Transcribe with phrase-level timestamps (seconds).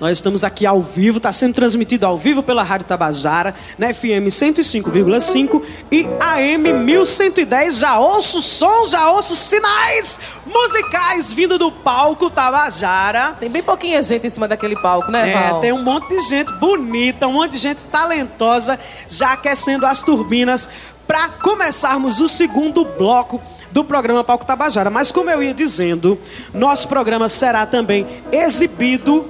[0.00, 4.28] Nós estamos aqui ao vivo, está sendo transmitido ao vivo pela Rádio Tabajara, na FM
[4.30, 7.78] 105,5 e AM 1110.
[7.78, 13.32] Já ouço som, já ouço sinais musicais vindo do palco Tabajara.
[13.40, 15.60] Tem bem pouquinha gente em cima daquele palco, né, É, Val?
[15.60, 18.78] tem um monte de gente bonita, um monte de gente talentosa
[19.08, 20.68] já aquecendo as turbinas
[21.08, 23.42] para começarmos o segundo bloco
[23.72, 24.90] do programa Palco Tabajara.
[24.90, 26.16] Mas como eu ia dizendo,
[26.54, 29.28] nosso programa será também exibido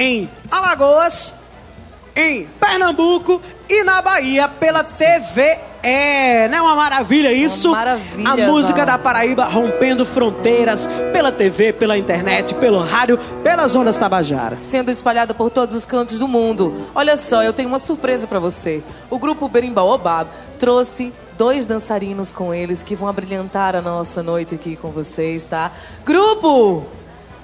[0.00, 1.34] em Alagoas,
[2.16, 6.48] em Pernambuco e na Bahia pela TVE.
[6.50, 7.70] Não é uma maravilha isso?
[7.70, 13.98] maravilha, A música da Paraíba rompendo fronteiras pela TV, pela internet, pelo rádio, pelas ondas
[13.98, 14.58] Tabajara.
[14.58, 16.86] Sendo espalhada por todos os cantos do mundo.
[16.94, 18.82] Olha só, eu tenho uma surpresa pra você.
[19.10, 24.76] O grupo Berimbaobab trouxe dois dançarinos com eles que vão abrilhantar a nossa noite aqui
[24.76, 25.70] com vocês, tá?
[26.06, 26.86] Grupo!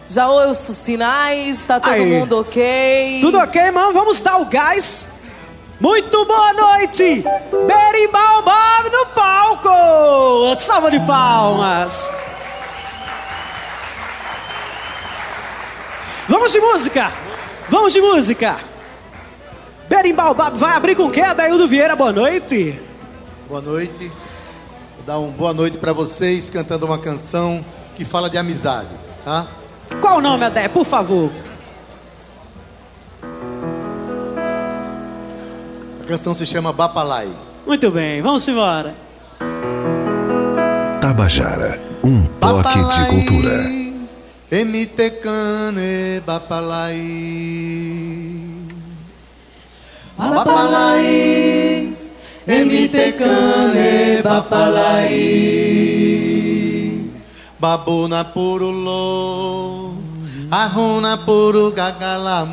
[0.09, 2.05] Já ouço sinais, tá todo Aí.
[2.05, 3.19] mundo ok?
[3.21, 3.93] Tudo ok, irmão?
[3.93, 5.09] Vamos dar o gás?
[5.81, 7.25] Muito boa noite!
[7.67, 10.55] Berimbau Bob no palco!
[10.59, 12.11] Salva de palmas!
[16.29, 17.13] Vamos de música!
[17.69, 18.59] Vamos de música!
[19.89, 21.23] Berimbau Bob vai abrir com o quê?
[21.23, 22.81] Adaildo Vieira, boa noite!
[23.49, 24.09] Boa noite.
[24.97, 27.65] Vou dar uma boa noite para vocês cantando uma canção
[27.97, 28.89] que fala de amizade,
[29.25, 29.47] tá?
[30.01, 31.31] Qual o nome, Adé, por favor?
[36.03, 37.29] A canção se chama Bapalai.
[37.67, 38.95] Muito bem, vamos embora.
[41.01, 43.87] Tabajara, um toque de cultura.
[44.51, 47.01] Emitecane Bapalai.
[50.17, 51.93] Bapalai.
[52.47, 55.77] Emitecane Bapalai.
[57.59, 59.97] Babuna purulo.
[60.53, 62.53] Arruna puru gagalam.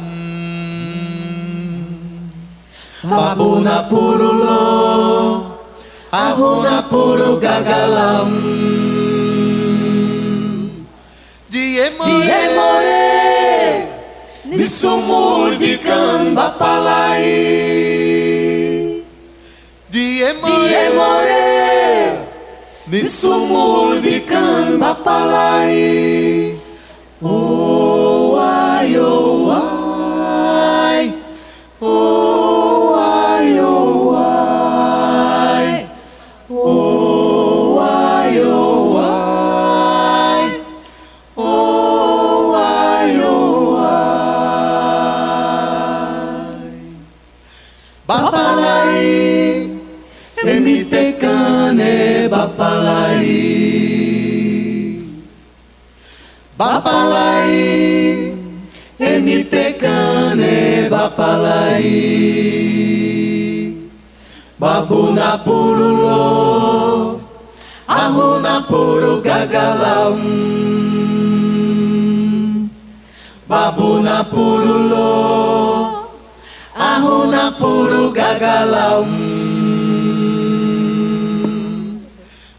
[3.03, 4.63] Babuna purulo.
[6.07, 8.31] Arruna puru gagalam.
[11.51, 12.97] Diemore,
[14.45, 17.27] Nissumur de Cambapalai.
[19.91, 21.52] Diemore,
[22.85, 26.32] Nissumur de Cambapalai.
[56.53, 58.29] Bapalai,
[58.99, 61.89] emitecane bapalai.
[64.61, 67.19] Babuna purulo,
[67.89, 70.21] arruna puru gagalam.
[73.49, 75.09] Babuna purulo,
[76.77, 79.09] arruna puru gagalam.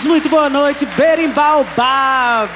[0.03, 2.51] muito boa noite, Berimbau Bab.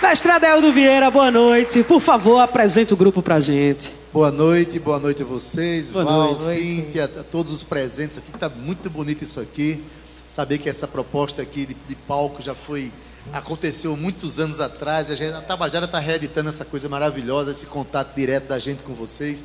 [0.00, 1.82] Mestre Adeldo Vieira, boa noite.
[1.82, 3.92] Por favor, apresente o grupo pra gente.
[4.12, 6.62] Boa noite, boa noite a vocês, Boa Val, noite.
[6.62, 8.32] Cíntia, a todos os presentes aqui.
[8.32, 9.84] Tá muito bonito isso aqui.
[10.26, 12.90] Saber que essa proposta aqui de, de palco já foi
[13.32, 15.10] aconteceu muitos anos atrás.
[15.10, 18.94] A, gente, a Tabajara está reeditando essa coisa maravilhosa, esse contato direto da gente com
[18.94, 19.44] vocês.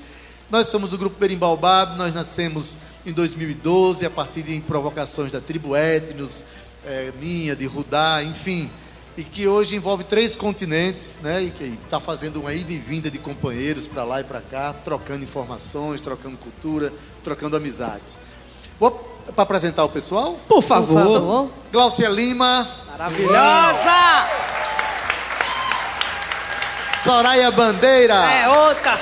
[0.49, 5.75] Nós somos o grupo Berimbaubab, nós nascemos em 2012 a partir de provocações da tribo
[5.75, 6.45] Etnos,
[7.19, 8.69] minha, de Rudá, enfim,
[9.17, 11.43] e que hoje envolve três continentes, né?
[11.43, 14.73] E que está fazendo uma ida e vinda de companheiros para lá e para cá,
[14.83, 16.93] trocando informações, trocando cultura,
[17.23, 18.17] trocando amizades.
[18.79, 18.91] Vou
[19.35, 20.39] para apresentar o pessoal.
[20.47, 21.03] Por favor.
[21.03, 21.49] Por favor.
[21.71, 23.91] Glaucia Lima, Maravilhosa!
[27.03, 28.99] Soraya Bandeira, É outra.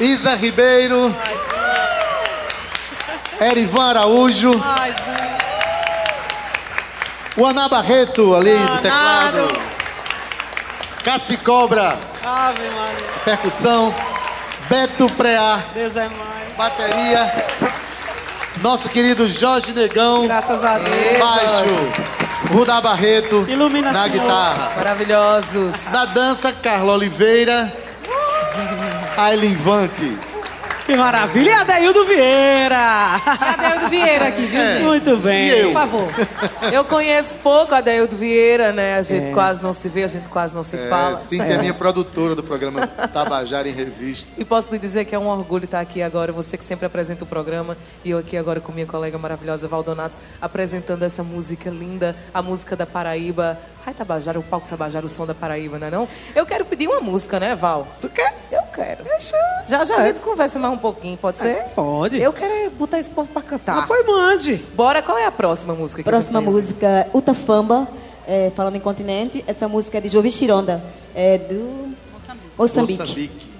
[0.00, 1.14] Isa Ribeiro,
[3.40, 4.56] Erivan Araújo.
[4.58, 5.33] Mais um.
[7.36, 9.60] O Ana Barreto ali do teclado.
[11.02, 13.06] Cassi Cobra, Ave Maria.
[13.24, 13.94] percussão.
[14.68, 16.54] Beto Preá, Deus é mais.
[16.56, 17.46] bateria.
[18.62, 21.18] Nosso querido Jorge Negão, Graças a Deus.
[21.18, 21.92] baixo.
[22.50, 24.20] Rudá Barreto, Ilumina, na Senhor.
[24.20, 24.72] guitarra.
[24.76, 25.92] Maravilhosos.
[25.92, 27.70] Na dança, Carla Oliveira.
[29.16, 30.16] Aileen Vante.
[30.86, 31.50] Que maravilha.
[31.50, 32.78] E Adeildo Vieira.
[33.24, 34.78] Adeildo Vieira aqui, viu, É.
[34.80, 35.48] Muito bem.
[35.48, 35.66] E eu?
[35.68, 36.08] Por favor.
[36.72, 38.96] Eu conheço pouco a Adeildo Vieira, né?
[38.98, 41.16] A gente quase não se vê, a gente quase não se É, fala.
[41.16, 44.32] Cíntia é minha produtora do programa Tabajara em Revista.
[44.36, 47.24] E posso lhe dizer que é um orgulho estar aqui agora, você que sempre apresenta
[47.24, 52.14] o programa, e eu aqui agora com minha colega maravilhosa Valdonato, apresentando essa música linda,
[52.32, 53.58] a música da Paraíba.
[53.86, 56.08] Ai, Tabajara, o palco Tabajara, o som da Paraíba, não é não?
[56.34, 57.86] Eu quero pedir uma música, né, Val?
[58.00, 58.34] Tu quer?
[58.50, 59.04] Eu quero.
[59.66, 61.64] Já já a gente conversa mais um pouquinho, pode ser?
[61.74, 62.18] Pode.
[62.18, 63.78] Eu quero é botar esse povo pra cantar.
[63.78, 64.56] Ah, pois mande.
[64.74, 67.86] Bora, qual é a próxima música Próxima música, Utafamba,
[68.26, 69.44] é, falando em continente.
[69.46, 70.82] Essa música é de Jovi Chironda,
[71.14, 71.94] é do
[72.58, 72.96] Moçambique.
[72.96, 73.54] Moçambique.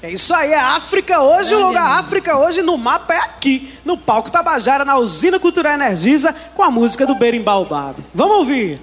[0.00, 3.98] É isso aí, é África hoje, o lugar África hoje no mapa é aqui, no
[3.98, 7.96] palco Tabajara, na Usina Cultural Energisa, com a música do Berimbau Bab.
[8.14, 8.80] Vamos ouvir.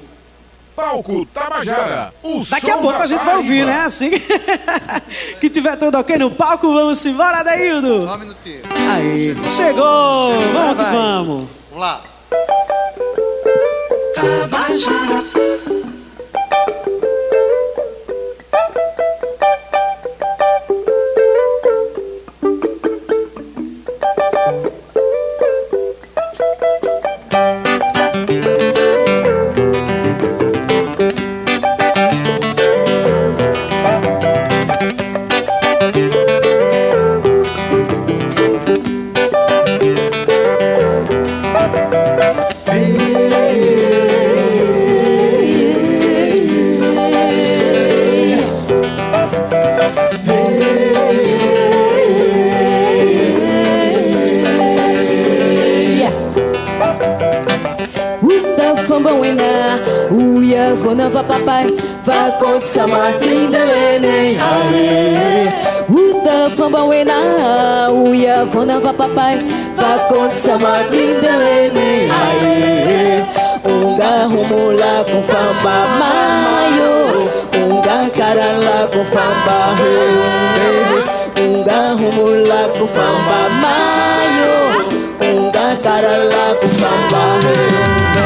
[0.75, 3.85] Palco Tabajara, o Daqui a pouco da a gente vai ouvir, né?
[3.85, 4.11] Assim
[5.39, 8.03] que tiver tudo ok no palco, vamos embora, Adeildo.
[8.03, 8.61] Só um minutinho.
[8.91, 10.91] Aí, chegou, vamos que vai.
[10.91, 11.47] vamos.
[11.71, 12.01] Vamos lá.
[14.11, 14.65] Utafamba
[60.95, 61.65] ona va papai
[62.07, 65.51] Vakot sa matindelene ale
[65.91, 67.19] Uta famba wena,
[67.91, 69.35] uya vona va papai
[69.75, 72.55] Vakot sa matindelene ale
[73.67, 76.93] Unga humula com famba mayo
[77.59, 79.59] Unga karala com famba
[81.43, 84.55] Unga humula com famba mayo
[85.27, 88.24] Unga karala com famba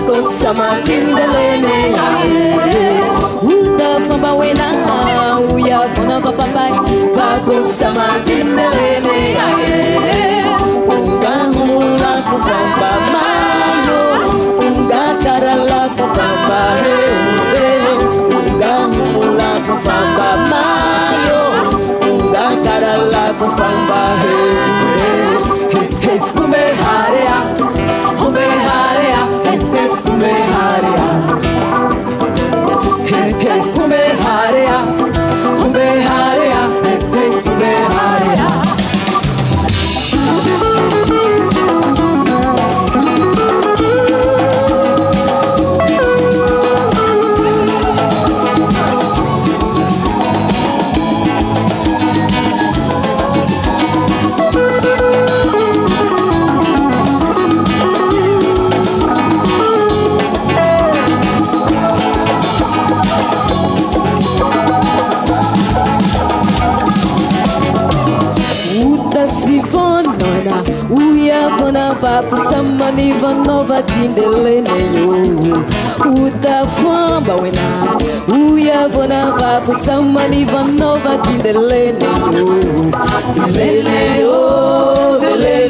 [0.00, 1.94] raconte sama Martine de l'aîné.
[3.42, 3.76] Où
[4.34, 4.68] wena,
[5.52, 6.66] uya ya fona va papa,
[7.16, 9.36] raconte sa Martine de.
[10.88, 14.00] Unga mula kufamba mayo,
[14.66, 17.94] unga karala kufamba heo,
[18.38, 21.40] unga mula kufamba mayo,
[22.10, 24.89] unga karala kufamba heo.
[69.20, 70.56] kasivanana
[70.96, 75.08] oiavana vakotsamanevanova tindelene yo
[76.24, 77.66] otafamba wena
[78.36, 82.46] oiavana vakotsamanevanova tindelene yo
[83.34, 84.38] delele yo
[85.20, 85.69] delele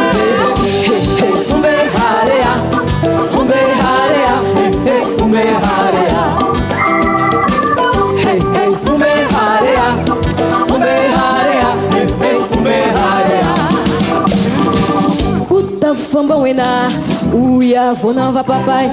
[16.21, 16.91] mambawena
[17.33, 18.89] oya vonava papai.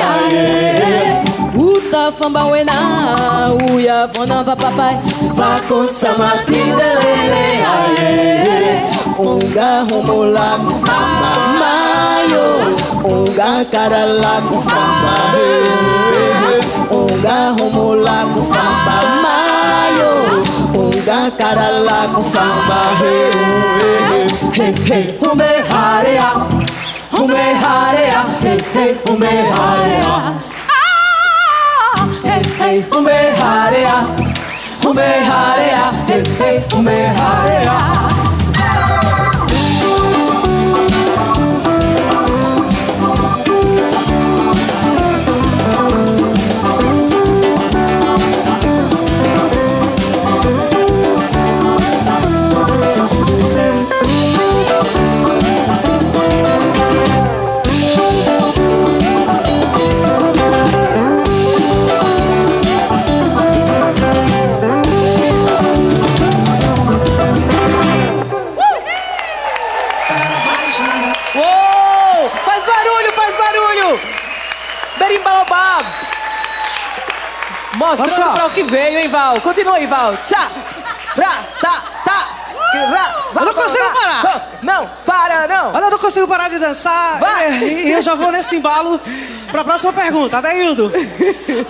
[0.00, 1.22] Aye.
[1.58, 2.72] uta famba wena.
[2.72, 4.96] Fambawena oya vonava papai.
[5.36, 7.64] Vakosamatsindelele
[9.18, 9.84] onga
[11.60, 12.46] mayo.
[13.04, 15.48] Unga onga karalako fambae
[21.36, 26.32] cara lá com samba Hey, hey, hey, ume harea
[27.12, 30.34] Ume harea Hey, hey, ume harea.
[30.68, 34.06] Ah, hey, hey, ume harea
[34.84, 38.13] Ume harea Hey, hey, ume harea.
[77.96, 78.32] Mostrando Olha só.
[78.34, 79.40] pra o que veio, hein, Val?
[79.40, 80.16] Continua aí, Val.
[80.26, 80.48] Tchá!
[81.16, 82.58] Ra, tá, tá, tsk,
[82.90, 84.22] ra, Eu não consigo ra, parar.
[84.22, 84.42] tá.
[84.62, 85.72] Não, para, não.
[85.72, 87.18] Olha, eu não consigo parar de dançar.
[87.20, 87.52] Vai.
[87.58, 89.00] E, e eu já vou nesse embalo
[89.52, 90.38] pra próxima pergunta.
[90.38, 90.92] Adeildo.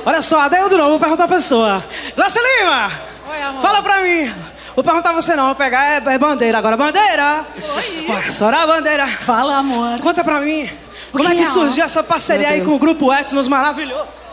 [0.07, 1.85] Olha só, Adeildo não, vou perguntar a pessoa.
[2.17, 2.91] Graça Lima!
[3.31, 3.61] Oi, amor.
[3.61, 4.35] Fala pra mim.
[4.75, 6.77] Vou perguntar a você não, vou pegar é, é bandeira agora.
[6.77, 7.45] Bandeira!
[7.77, 8.07] Oi.
[8.09, 9.07] Ué, Sora bandeira.
[9.07, 10.01] Fala, amor.
[10.01, 10.69] Conta pra mim.
[11.13, 14.24] Como é que é, surgiu essa parceria aí com o grupo Etnos maravilhoso?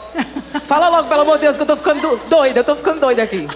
[0.66, 3.00] Fala logo, pelo amor de Deus, que eu tô ficando do- doida, eu tô ficando
[3.00, 3.48] doida aqui.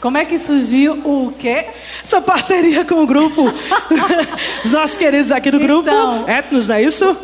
[0.00, 1.66] Como é que surgiu o quê?
[2.04, 3.52] Essa parceria com o grupo.
[4.64, 5.88] Os nossos queridos aqui do grupo.
[5.88, 6.28] Então.
[6.28, 7.16] Etnos, não é isso?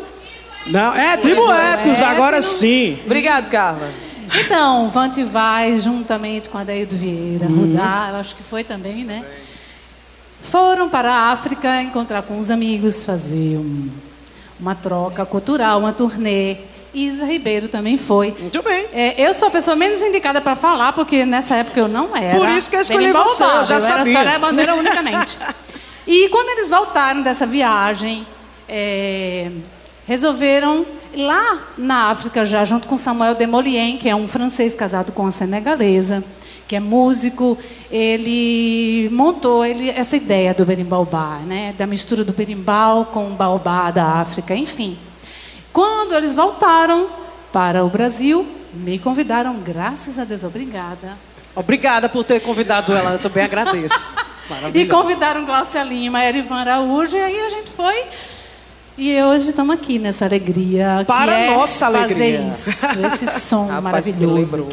[0.66, 2.98] Não, é Tribo Etnos, agora sim.
[3.04, 3.88] Obrigado, Carla.
[4.40, 7.72] Então, Vante Vaz, juntamente com Adaildo Vieira, Uhum.
[7.72, 9.22] Rudá, eu acho que foi também, né?
[10.50, 13.88] Foram para a África encontrar com os amigos, fazer um-
[14.58, 16.56] uma troca cultural, uma turnê.
[16.94, 18.34] Isa Ribeiro também foi.
[18.38, 18.86] Muito bem.
[18.92, 22.38] É, eu sou a pessoa menos indicada para falar, porque nessa época eu não era.
[22.38, 24.18] Por isso que eu escolhi você, eu já eu sabia.
[24.18, 25.36] Era só a bandeira unicamente.
[26.06, 28.24] e quando eles voltaram dessa viagem,
[28.68, 29.50] é,
[30.06, 30.86] resolveram
[31.16, 35.32] lá na África já junto com Samuel Demolien, que é um francês casado com uma
[35.32, 36.22] senegalesa,
[36.66, 37.58] que é músico,
[37.90, 43.90] ele montou ele, essa ideia do berimbau-bar, né, da mistura do berimbau com o baobá
[43.90, 44.96] da África, enfim.
[45.74, 47.08] Quando eles voltaram
[47.52, 51.18] para o Brasil, me convidaram, graças a Deus, obrigada.
[51.56, 54.14] Obrigada por ter convidado ela, eu também agradeço.
[54.74, 58.04] E convidaram Glaucia Lima, Erivan Araújo, e aí a gente foi.
[58.98, 60.98] E hoje estamos aqui nessa alegria.
[60.98, 62.40] que Para é nossa fazer alegria.
[62.50, 62.70] isso,
[63.06, 64.68] esse som Rapaz, maravilhoso.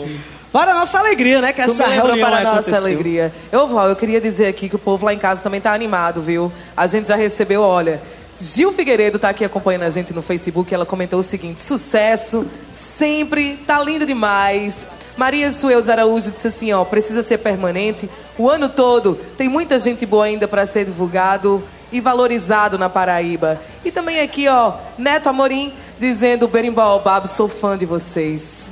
[0.51, 1.53] Para a nossa alegria, né?
[1.53, 3.33] Que Tu essa reunião para a nossa alegria.
[3.49, 6.21] Eu, Val, eu queria dizer aqui que o povo lá em casa também tá animado,
[6.21, 6.51] viu?
[6.75, 8.01] A gente já recebeu, olha.
[8.41, 10.73] Gil Figueiredo tá aqui acompanhando a gente no Facebook.
[10.73, 14.89] Ela comentou o seguinte: sucesso, sempre, tá lindo demais.
[15.15, 19.13] Maria Sueldes Araújo disse assim: ó, precisa ser permanente o ano todo.
[19.37, 23.61] Tem muita gente boa ainda para ser divulgado e valorizado na Paraíba.
[23.85, 28.71] E também aqui, ó, Neto Amorim dizendo: Berimbau Babo, sou fã de vocês.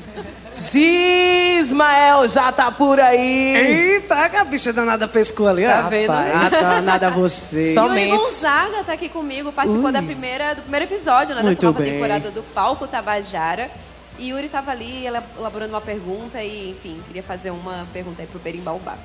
[0.51, 3.55] Gismael já tá por aí.
[3.55, 5.89] Eita, que a bicha danada pescou ali, Tá ó.
[5.89, 6.11] vendo?
[6.11, 7.73] Rapaz, Ah, danada você.
[7.73, 8.17] Só- Yuri Somente.
[8.17, 11.93] Gonzaga tá aqui comigo, participou da primeira, do primeiro episódio né, Muito dessa nova bem.
[11.93, 13.69] temporada do Palco Tabajara.
[14.17, 18.27] E Yuri tava ali ela- elaborando uma pergunta e, enfim, queria fazer uma pergunta aí
[18.27, 18.95] pro Berimbaubá.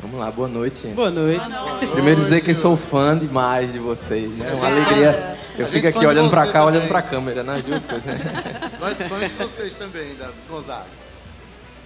[0.00, 0.86] Vamos lá, boa noite.
[0.88, 1.44] Boa noite.
[1.92, 4.30] Primeiro dizer que sou fã demais de vocês.
[4.40, 5.36] É uma alegria.
[5.58, 6.88] Eu A fico aqui olhando pra você cá, olhando também.
[6.88, 8.04] pra câmera, nas duas coisas.
[8.78, 10.86] Nós fãs de vocês também, Davi Gonzaga.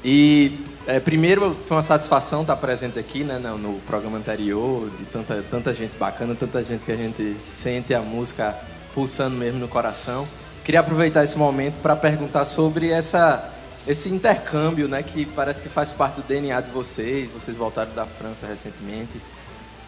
[0.04, 5.04] E é, primeiro foi uma satisfação estar presente aqui, né, no, no programa anterior, de
[5.06, 8.54] tanta, tanta gente bacana, tanta gente que a gente sente a música
[8.92, 10.26] pulsando mesmo no coração.
[10.64, 13.51] Queria aproveitar esse momento para perguntar sobre essa,
[13.86, 17.30] esse intercâmbio, né, que parece que faz parte do DNA de vocês.
[17.30, 19.20] Vocês voltaram da França recentemente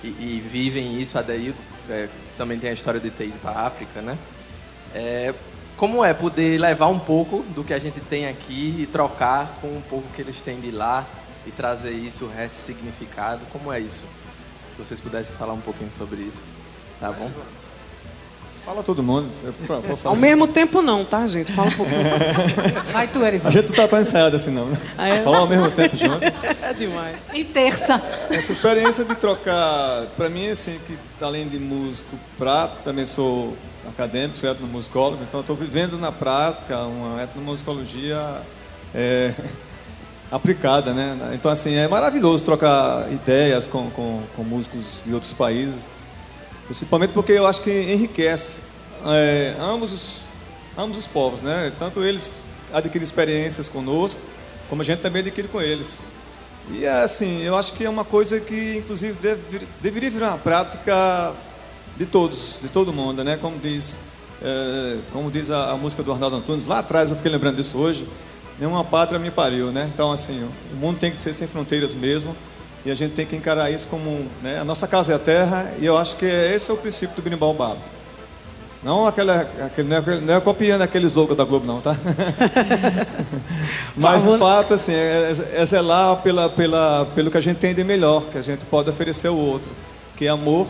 [0.03, 1.19] e, e vivem isso.
[1.19, 1.25] A
[1.89, 4.19] é, também tem a história de ter ido para a África, né?
[4.95, 5.35] É,
[5.77, 9.69] como é poder levar um pouco do que a gente tem aqui e trocar com
[9.69, 11.05] um pouco que eles têm de lá
[11.47, 13.41] e trazer isso ressignificado?
[13.53, 14.05] Como é isso?
[14.73, 16.43] Se vocês pudessem falar um pouquinho sobre isso,
[17.01, 17.31] tá bom?
[18.65, 19.29] Fala todo mundo.
[19.43, 19.55] Eu-.
[20.05, 21.53] Ao mesmo tempo não, tá, gente?
[21.53, 22.01] Fala um pouquinho.
[22.93, 23.49] Vai tu, Erivan.
[23.49, 24.67] A gente não tá tão ensaiado assim, não.
[24.67, 24.79] Né?
[24.97, 25.23] Ah, é?
[25.23, 26.25] Falar ao mesmo tempo junto.
[26.65, 27.17] É demais.
[27.35, 28.03] E terça.
[28.31, 33.55] Essa experiência de trocar, para mim, assim, que além de músico prático, também sou
[33.87, 38.19] acadêmico, sou etnomusicólogo, então estou vivendo na prática uma etnomusicologia
[38.95, 39.35] é,
[40.33, 41.33] aplicada, né?
[41.35, 45.87] Então, assim, é maravilhoso trocar ideias com, com, com músicos de outros países,
[46.67, 48.61] principalmente porque eu acho que enriquece
[49.07, 50.17] é, ambos, os,
[50.77, 51.73] ambos os povos, né?
[51.79, 52.33] Tanto eles
[52.73, 54.21] adquirem experiências conosco,
[54.69, 56.01] como a gente também adquire com eles.
[56.71, 60.39] E é assim, eu acho que é uma coisa que, inclusive, deve- deveria virar uma
[60.39, 61.33] prática
[61.97, 63.37] de todos, de todo mundo, né?
[63.41, 64.01] Como diz,
[64.43, 67.77] é, como diz a, a música do Arnaldo Antunes, lá atrás eu fiquei lembrando disso
[67.77, 68.09] hoje,
[68.59, 69.91] nenhuma pátria me pariu, né?
[69.93, 72.35] Então, assim, o mundo tem que ser sem fronteiras mesmo,
[72.85, 74.59] e a gente tem que encarar isso como, né?
[74.59, 77.23] A nossa casa é a terra, e eu acho que esse é o princípio do
[77.23, 77.79] Berimbau Babo.
[78.85, 81.97] Não, aquela, aquele, não, é, não é copiando aqueles logos da Globo, não, tá?
[83.97, 87.83] Mas o fato, assim, é, é zelar pela, pela, pelo que a gente tem de
[87.83, 89.71] melhor, que a gente pode oferecer ao outro,
[90.19, 90.67] que é amor,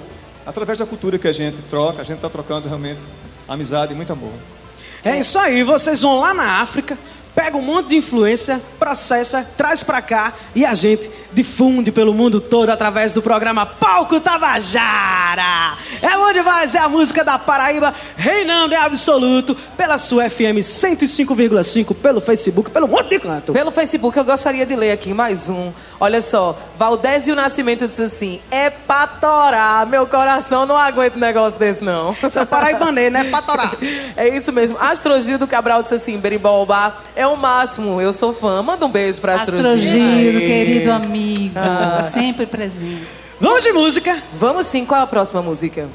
[0.46, 3.00] através da cultura que a gente troca, a gente está trocando realmente
[3.48, 4.32] amizade e muito amor.
[5.04, 6.96] É isso aí, vocês vão lá na África,
[7.34, 12.40] pega um monte de influência, processa, traz pra cá e a gente difunde pelo mundo
[12.40, 15.76] todo através do programa Palco Tabajara.
[16.00, 21.94] É bom demais, é a música da Paraíba reinando em absoluto pela sua FM 105,5,
[21.96, 23.52] pelo Facebook, pelo monte de canto.
[23.52, 25.72] Pelo Facebook, eu gostaria de ler aqui mais um.
[26.04, 31.58] Olha só, Valdésio Nascimento disse assim: é pra torar, meu coração não aguenta um negócio
[31.58, 32.12] desse, não.
[32.20, 33.24] Você é paraibanês, né?
[33.24, 33.74] Pra torar.
[34.16, 34.76] É isso mesmo.
[34.78, 36.68] Astrogildo Cabral disse assim: Berimbau
[37.16, 38.62] é o máximo, eu sou fã.
[38.62, 39.66] Manda um beijo pra Astrogildo.
[39.70, 42.02] Astrogildo, querido amigo, Ah.
[42.12, 43.08] sempre presente.
[43.40, 44.18] Vamos de música.
[44.34, 45.88] Vamos sim, qual é a próxima música?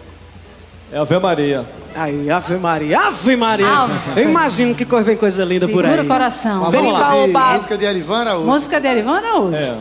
[0.92, 1.66] É Ave Maria.
[1.96, 3.68] Aí, Ave Maria, Ave Maria.
[3.68, 4.22] Ave.
[4.22, 5.92] Eu imagino que vem coisa linda por aí.
[5.92, 6.72] Segura o coração.
[6.72, 7.12] Vamos lá.
[7.56, 8.48] Música de Arivan Araújo.
[8.48, 9.56] Música de Arivana hoje?
[9.56, 9.76] É,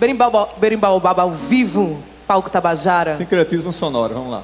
[0.00, 3.16] Berimbau, Berimbau ao vivo, palco Tabajara.
[3.16, 4.42] sincretismo sonoro, vamos lá.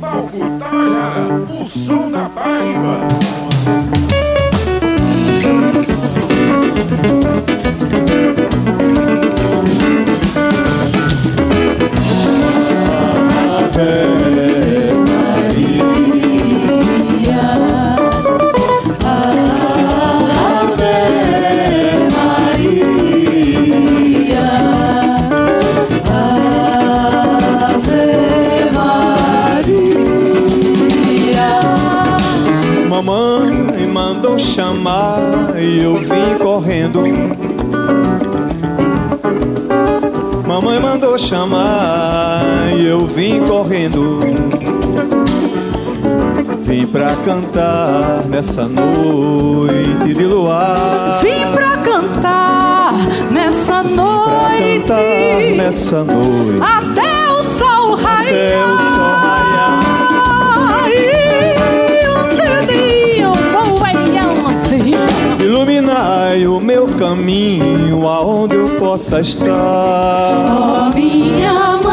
[0.00, 3.00] Palco Tabajara, o som da Paraíba.
[42.90, 44.20] Eu vim correndo.
[46.62, 51.20] Vim pra cantar nessa noite de luar.
[51.22, 52.92] Vim pra cantar
[53.30, 54.80] nessa Pra noite.
[54.86, 56.60] cantar nessa noite.
[56.60, 58.28] Até o sol raiar.
[58.28, 59.80] Até o sol raiar.
[60.88, 61.00] E
[62.36, 63.32] cedinho,
[64.48, 64.92] assim.
[65.44, 70.92] Iluminai o meu caminho aonde eu possa estar.
[70.94, 71.89] Minha mãe,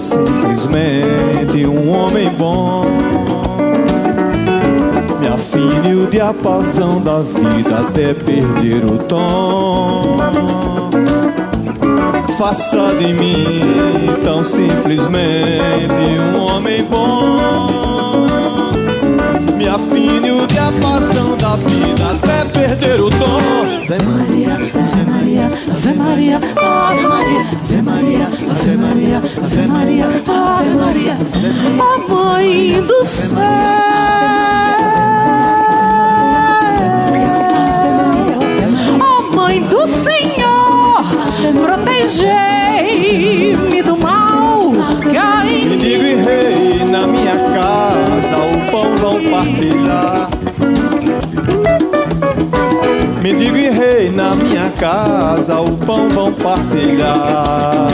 [0.00, 2.86] simplesmente um homem bom.
[5.20, 10.18] Me afine o diapasão da vida até perder o tom.
[12.38, 13.60] Faça de mim
[14.24, 15.94] tão simplesmente
[16.34, 17.89] um homem bom.
[19.56, 23.40] Me afine o diapasão da vida até perder o tom.
[23.82, 31.16] Ave Maria, Ave Maria, Ave Maria, Ave Maria, Ave Maria, Ave Maria, Ave Maria,
[31.78, 33.36] Ó Mãe do céu,
[39.00, 41.04] Ó Mãe do Senhor,
[41.60, 44.59] protegei-me do mal
[45.68, 50.28] me digo e rei na minha casa, o pão vão partilhar.
[53.22, 57.88] Mendigo e rei na minha casa, o pão vão partilhar.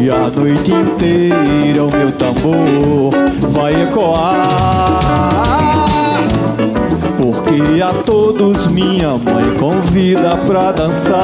[0.00, 3.12] E a noite inteira o meu tambor
[3.50, 4.48] vai ecoar.
[7.18, 11.16] Porque a todos minha mãe convida pra dançar.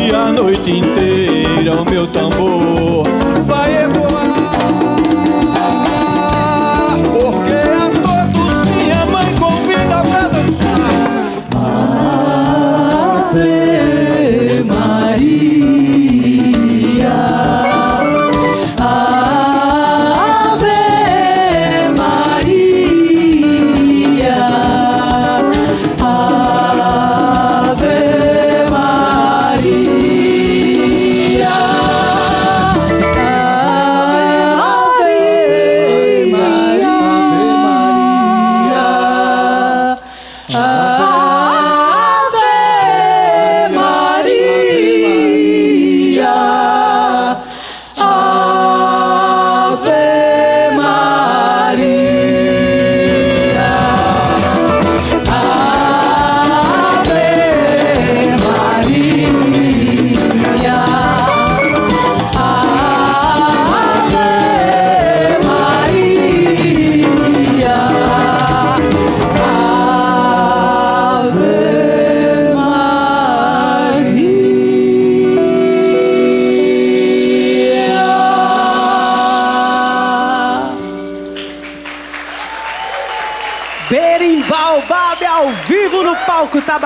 [0.00, 1.01] E a noite inteira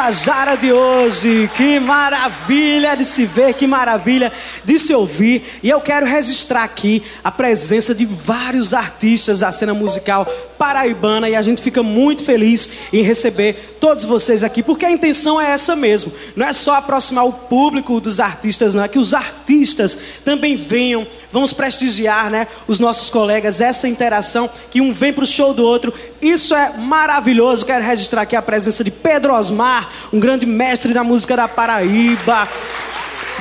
[0.07, 1.51] Tabajara de hoje.
[1.57, 4.33] Que maravilha de se ver, que maravilha
[4.65, 5.59] de se ouvir.
[5.65, 10.25] E eu quero registrar aqui a presença de vários artistas da cena musical
[10.67, 15.41] paraibana e a gente fica muito feliz em receber todos vocês aqui, porque a intenção
[15.41, 16.13] é essa mesmo.
[16.35, 21.07] Não é só aproximar o público dos artistas, não é que os artistas também venham,
[21.31, 25.63] vamos prestigiar, né, os nossos colegas, essa interação que um vem para o show do
[25.63, 25.95] outro.
[26.21, 27.65] Isso é maravilhoso.
[27.65, 32.49] Quero registrar aqui a presença de Pedro Osmar, um grande mestre da música da Paraíba.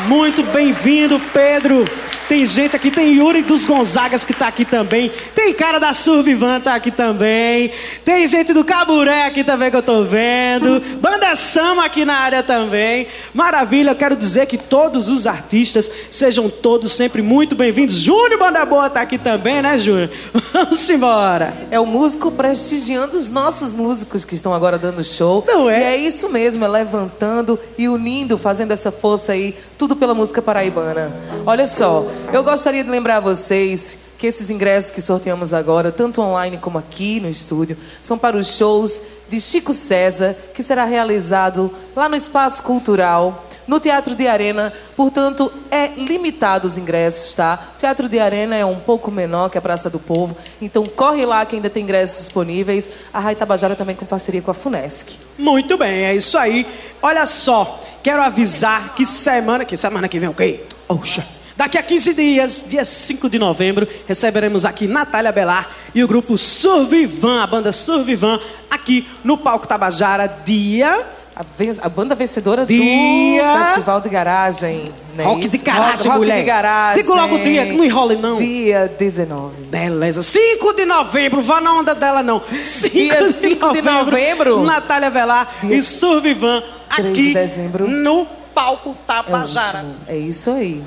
[0.08, 1.86] Muito bem-vindo, Pedro.
[2.28, 5.12] Tem gente aqui, tem Yuri dos Gonzagas que tá aqui também.
[5.36, 7.72] Tem cara da Survivan tá aqui também.
[8.04, 10.82] Tem gente do Caburé aqui também que eu tô vendo.
[11.00, 13.08] Banda Sama aqui na área também.
[13.32, 17.96] Maravilha, eu quero dizer que todos os artistas sejam todos sempre muito bem-vindos.
[17.96, 20.10] Júnior Banda Boa tá aqui também, né, Júnior?
[20.52, 21.54] Vamos embora.
[21.70, 25.44] É o músico prestigiando os nossos músicos que estão agora dando show.
[25.48, 25.80] Não é?
[25.80, 30.42] E é isso mesmo, é levantando e unindo, fazendo essa força aí, tudo pela música
[30.42, 31.16] paraibana.
[31.46, 36.21] Olha só, eu gostaria de lembrar a vocês que esses ingressos que sorteamos agora, tanto
[36.21, 41.71] online como aqui no estúdio, são para os shows de Chico César, que será realizado
[41.95, 47.60] lá no Espaço Cultural no Teatro de Arena, portanto, é limitado os ingressos, tá?
[47.75, 51.25] O Teatro de Arena é um pouco menor que a Praça do Povo, então corre
[51.25, 52.89] lá que ainda tem ingressos disponíveis.
[53.13, 55.17] A Rai Tabajara também com parceria com a Funesc.
[55.38, 56.67] Muito bem, é isso aí.
[57.01, 60.63] Olha só, quero avisar que semana que semana que vem o quê?
[60.88, 61.35] Oxa.
[61.58, 66.38] Daqui a 15 dias, dia 5 de novembro, receberemos aqui Natália Belar e o grupo
[66.38, 68.39] Survivan, a banda Survivan,
[68.70, 71.02] aqui no Palco Tabajara, dia
[71.34, 71.44] A,
[71.82, 74.94] a banda vencedora Dia- do Festival de Garagem.
[75.18, 75.58] não é Rock de?
[75.60, 76.38] Garagem, Rock mulher.
[76.39, 77.04] de Garagem.
[77.04, 78.38] Diga logo o dia, que não enrola não.
[78.38, 79.63] Dia 19.
[79.68, 80.22] Beleza.
[80.24, 82.41] 5 de novembro, vá na onda dela não.
[82.63, 84.63] 5 Dia 5 de novembro.
[84.63, 86.62] Natália Velar Dia e Survivan
[86.96, 87.88] 3 aqui de dezembro.
[87.88, 89.78] no palco É, Tabajara.
[89.80, 89.96] último.
[90.08, 90.82] é isso aí.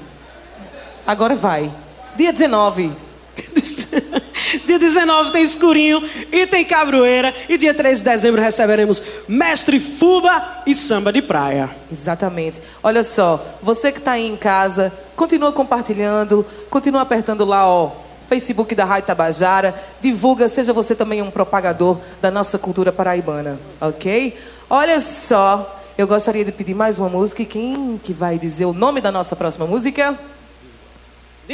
[1.08, 1.72] Agora vai.
[2.16, 2.92] Dia 19.
[4.66, 7.32] dia 19 tem escurinho e tem cabroeira.
[7.48, 11.70] E dia 3 de dezembro receberemos Mestre Fuba e Samba de Praia.
[11.90, 12.60] Exatamente.
[12.82, 17.90] Olha só, você que está aí em casa, continua compartilhando, continua apertando lá, ó.
[18.28, 24.36] Facebook da Rádio Tabajara, divulga, seja você também um propagador da nossa cultura paraibana, ok?
[24.68, 28.74] Olha só, eu gostaria de pedir mais uma música e quem que vai dizer o
[28.74, 30.14] nome da nossa próxima música?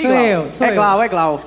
[0.01, 0.75] Sou eu, sou é eu.
[0.75, 1.41] Glau, é Glau.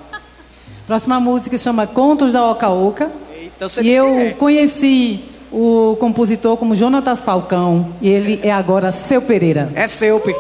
[0.86, 3.12] Próxima música se chama Contos da Oca Oca.
[3.34, 4.38] Eita, você E eu quer.
[4.38, 7.94] conheci o compositor como Jonatas Falcão.
[8.02, 9.70] E ele é agora Seu Pereira.
[9.76, 10.34] É Selpe.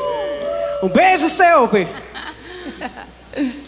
[0.82, 1.88] Um beijo, Selpe.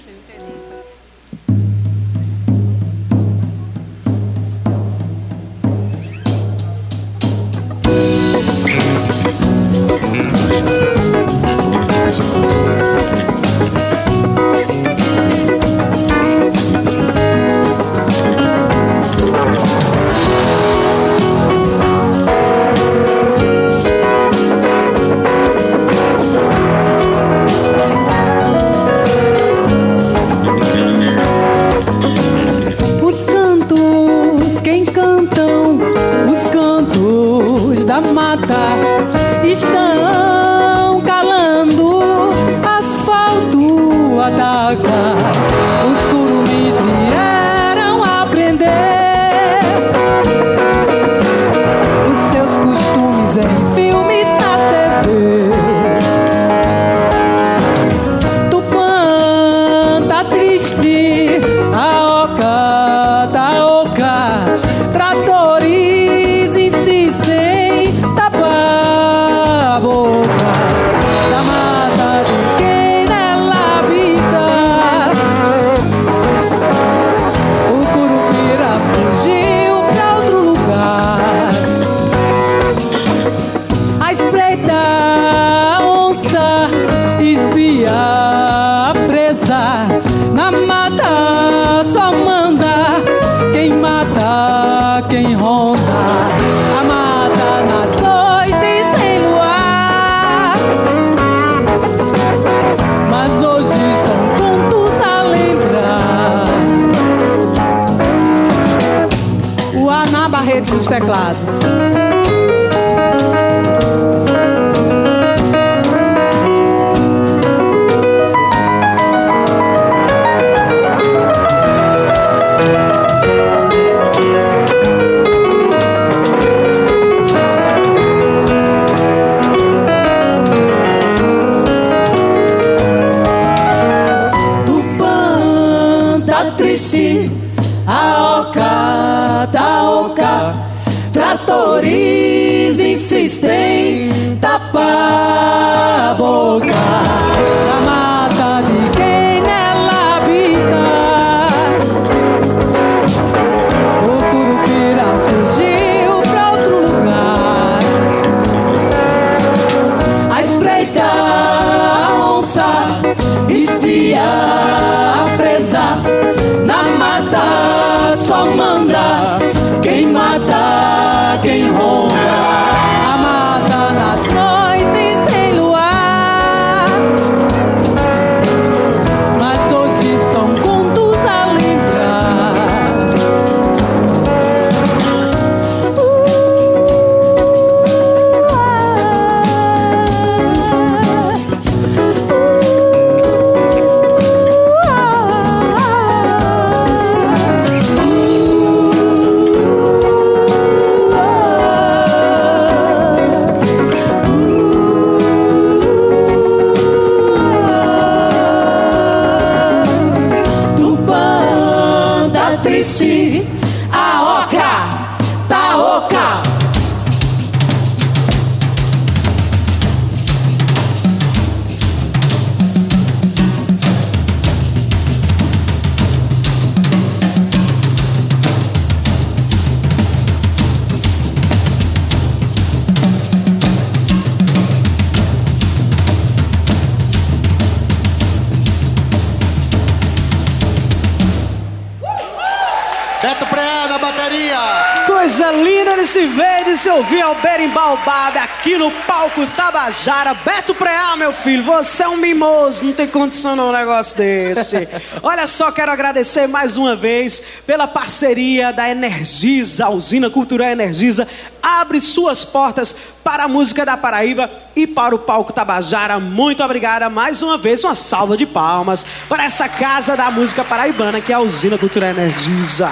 [247.70, 250.34] Bab aqui no palco Tabajara.
[250.34, 254.88] Beto Preá, meu filho, você é um mimoso, não tem condição não um negócio desse.
[255.22, 261.28] Olha só, quero agradecer mais uma vez pela parceria da Energisa, a usina cultural Energisa.
[261.62, 266.20] Abre suas portas para a música da Paraíba e para o palco Tabajara.
[266.20, 271.22] Muito obrigada mais uma vez, uma salva de palmas para essa casa da música paraibana
[271.22, 272.92] que é a usina cultural Energisa.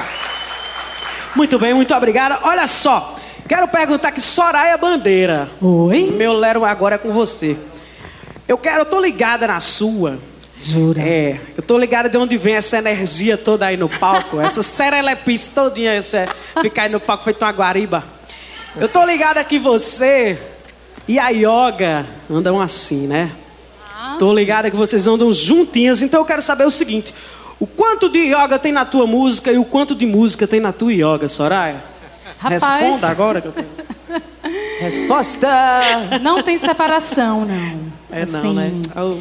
[1.35, 2.39] Muito bem, muito obrigada.
[2.43, 3.16] Olha só,
[3.47, 5.49] quero perguntar aqui, Soraya Bandeira.
[5.61, 6.11] Oi?
[6.11, 7.57] Meu Lero agora é com você.
[8.47, 10.19] Eu quero, eu tô ligada na sua.
[10.57, 11.01] Jura?
[11.01, 15.51] É, eu tô ligada de onde vem essa energia toda aí no palco, essa serelepice
[15.51, 16.27] todinha, essa,
[16.61, 18.03] ficar aí no palco feito uma guariba.
[18.75, 20.37] Eu tô ligada que você
[21.07, 23.31] e a Yoga andam assim, né?
[24.19, 27.13] Tô ligada que vocês andam juntinhas, então eu quero saber o seguinte:
[27.59, 30.71] o quanto de yoga tem na tua música e o quanto de música tem na
[30.71, 31.83] tua yoga, Soraya?
[32.39, 32.63] Rapaz.
[32.63, 33.67] Responda agora que eu tenho.
[34.79, 35.49] Resposta!
[36.21, 37.79] Não tem separação, não.
[38.11, 38.71] É não, Assim, né?
[38.95, 39.17] Oh.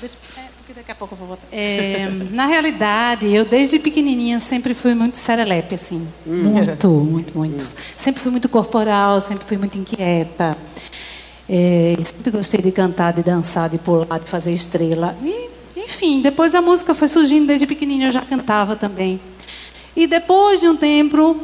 [0.00, 1.42] Deixa- é, porque daqui a pouco eu vou voltar.
[1.52, 6.06] É, na realidade, eu desde pequenininha sempre fui muito serelepe, assim.
[6.26, 7.74] Muito, muito, muito.
[7.96, 10.56] Sempre fui muito corporal, sempre fui muito inquieta.
[11.48, 15.14] É, sempre gostei de cantar, de dançar, de pular, de fazer estrela.
[15.22, 19.20] E, enfim, depois a música foi surgindo desde pequenininha, eu já cantava também.
[19.94, 21.36] E depois de um tempo,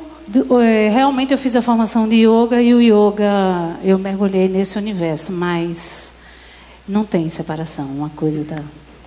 [0.93, 6.13] realmente eu fiz a formação de yoga e o yoga eu mergulhei nesse universo, mas
[6.89, 8.57] não tem separação, uma coisa da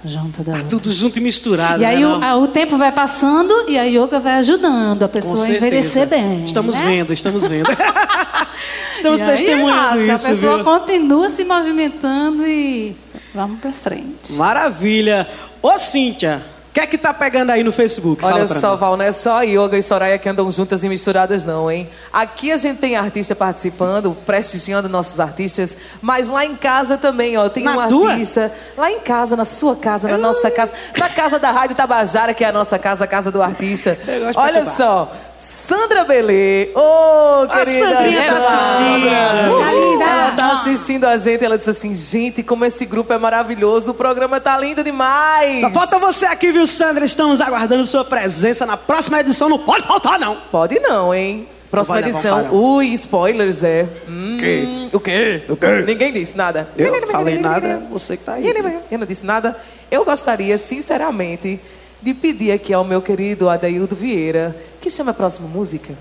[0.05, 0.67] junto da outra.
[0.67, 1.81] Tudo junto e misturado.
[1.81, 5.07] E aí né, o, a- o tempo vai passando e a yoga vai ajudando a
[5.07, 6.43] pessoa a envelhecer bem.
[6.43, 6.85] Estamos né?
[6.85, 7.69] vendo, estamos vendo.
[8.91, 10.65] estamos E aí, testemunhando nossa, isso, A pessoa viu?
[10.65, 12.95] continua se movimentando e
[13.33, 14.33] vamos pra frente.
[14.33, 15.25] Maravilha.
[15.61, 18.25] Ô, Cíntia, que é que tá pegando aí no Facebook?
[18.25, 18.75] Olha só.
[18.75, 21.87] Val, não é só Yoga e Soraya que andam juntas e misturadas, não, hein?
[22.11, 27.47] Aqui a gente tem artista participando, prestigiando nossos artistas, mas lá em casa também, ó,
[27.47, 28.11] tem Na um tua?
[28.13, 28.51] artista.
[28.75, 32.43] Lá em casa, na sua casa, na nossa casa, na casa da Rádio Tabajara, que
[32.43, 33.97] é a nossa casa, a casa do artista.
[34.35, 36.69] Olha só, Sandra Belê.
[36.73, 37.89] Ô, A querida.
[37.89, 38.55] Sandrinha tá Sandra.
[38.55, 39.59] assistindo.
[39.59, 40.03] Tá linda.
[40.03, 43.93] Ela tá assistindo a gente, ela disse assim, gente, como esse grupo é maravilhoso, o
[43.93, 45.61] programa tá lindo demais.
[45.61, 47.03] Só falta você aqui, viu, Sandra?
[47.05, 49.49] Estamos aguardando sua presença na próxima edição.
[49.49, 50.37] Não pode faltar, não.
[50.51, 51.47] Pode não, hein?
[51.69, 52.53] Próxima edição.
[52.53, 53.87] Ui, spoilers, é.
[54.07, 54.89] Hum, quê?
[54.93, 55.41] O quê?
[55.49, 55.67] O quê?
[55.85, 56.69] Ninguém disse nada.
[56.77, 58.45] Eu não falei nada, você que tá aí.
[58.91, 59.57] Eu não disse nada.
[59.89, 61.59] Eu gostaria, sinceramente,
[62.01, 65.97] de pedir aqui ao meu querido Adaildo Vieira que chame a próxima música.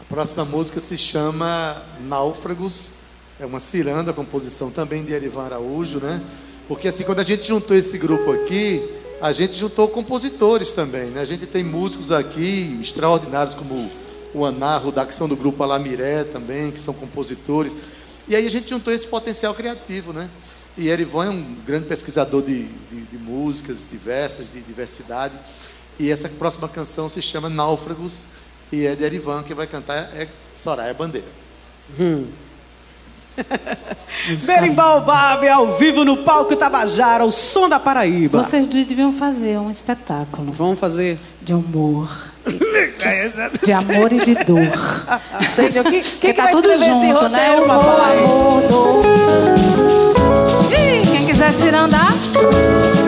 [0.00, 2.90] A próxima música se chama Náufragos.
[3.40, 6.22] É uma ciranda, composição também de Erivan Araújo, né?
[6.68, 8.80] Porque assim, quando a gente juntou esse grupo aqui,
[9.20, 11.20] a gente juntou compositores também, né?
[11.20, 13.90] A gente tem músicos aqui extraordinários como
[14.32, 17.76] o Anarro, da ação do grupo Alamiré também, que são compositores.
[18.28, 20.30] E aí a gente juntou esse potencial criativo, né?
[20.78, 25.34] E Erivan é um grande pesquisador de, de, de músicas diversas, de diversidade.
[25.98, 28.20] E essa próxima canção se chama Náufragos
[28.72, 31.26] e é de Erivan, quem vai cantar é Soraya Bandeira.
[34.46, 38.42] Berimbau Babe ao vivo no palco Tabajara, o som da Paraíba.
[38.42, 41.18] Vocês dois deviam fazer um espetáculo Vamos fazer.
[41.42, 42.08] de humor,
[43.62, 44.60] de amor e de dor.
[45.54, 47.48] Senhor, quem, quem Porque que tá tudo junto, né?
[47.48, 48.18] roteiro, Humor, papai?
[48.18, 49.04] amor, dor.
[50.72, 53.03] Ih, quem quiser cirandar, Quando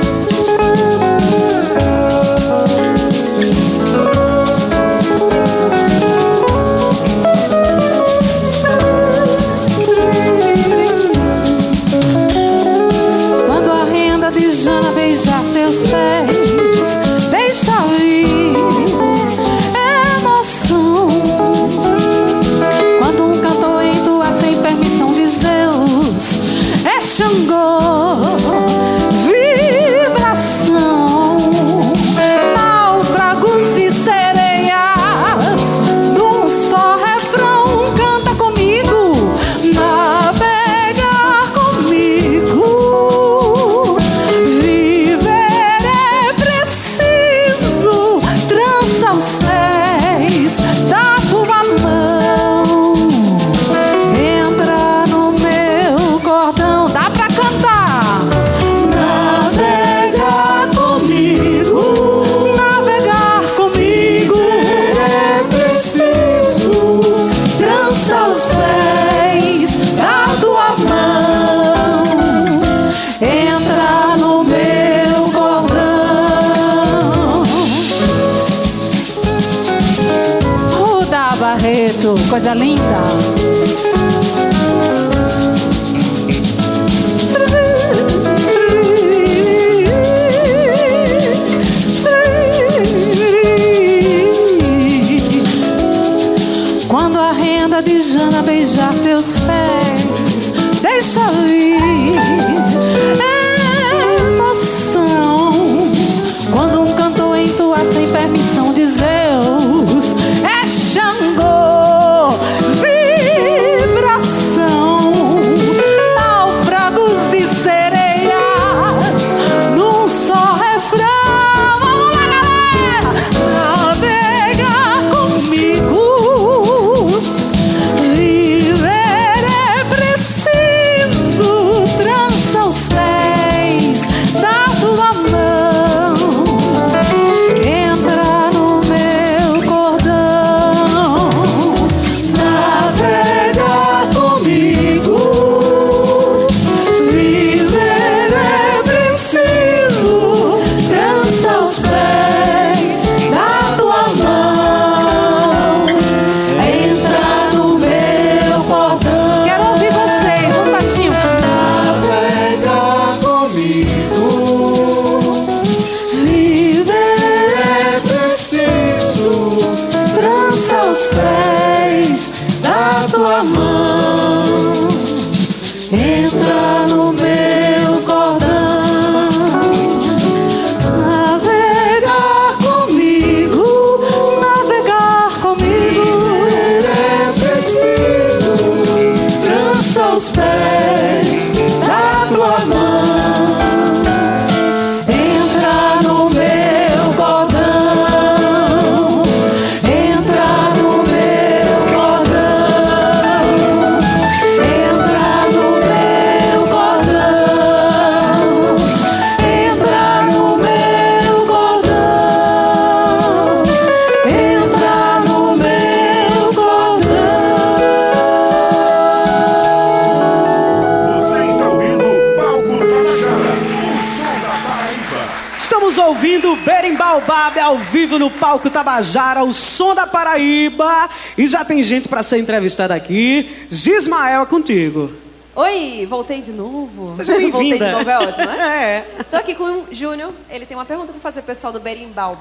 [228.16, 231.08] vivo no palco Tabajara, o som da Paraíba.
[231.36, 233.66] E já tem gente para ser entrevistada aqui.
[233.70, 235.12] Gismael é contigo.
[235.54, 237.14] Oi, voltei de novo.
[237.16, 237.92] Seja Voltei de bem-vinda.
[237.92, 239.04] novo, é ótimo, né?
[239.16, 239.20] É.
[239.20, 240.32] Estou aqui com o Júnior.
[240.50, 242.38] Ele tem uma pergunta para fazer pessoal do Berimbau.